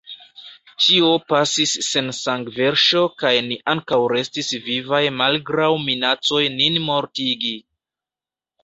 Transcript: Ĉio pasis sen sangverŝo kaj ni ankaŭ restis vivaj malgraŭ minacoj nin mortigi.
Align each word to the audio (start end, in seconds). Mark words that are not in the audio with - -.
Ĉio 0.85 1.09
pasis 1.31 1.73
sen 1.87 2.09
sangverŝo 2.21 3.03
kaj 3.23 3.35
ni 3.51 3.61
ankaŭ 3.75 4.01
restis 4.15 4.51
vivaj 4.71 5.03
malgraŭ 5.21 5.71
minacoj 5.87 6.45
nin 6.59 6.83
mortigi. 6.91 7.59